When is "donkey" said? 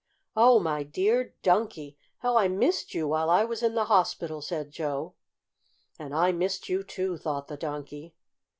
1.43-1.95, 7.55-8.15